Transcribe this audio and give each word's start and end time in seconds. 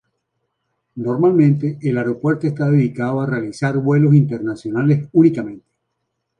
Normalmente, 0.95 1.77
el 1.83 1.99
aeropuerto 1.99 2.47
está 2.47 2.71
dedicado 2.71 3.21
a 3.21 3.27
realizar 3.27 3.77
vuelos 3.77 4.15
internacionales 4.15 5.07
únicamente. 5.11 5.67